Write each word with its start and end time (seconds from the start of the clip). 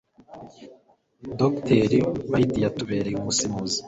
dr. 1.39 1.91
white 2.31 2.57
yatubereye 2.65 3.15
umusemuzi 3.17 3.77